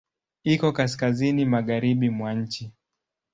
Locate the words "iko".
0.43-0.67